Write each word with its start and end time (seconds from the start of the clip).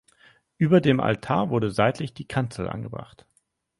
Über 0.57 0.81
dem 0.81 0.99
Altar 0.99 1.51
wurde 1.51 1.69
seitlich 1.69 2.11
die 2.11 2.25
Kanzel 2.27 2.67
angebracht. 2.67 3.27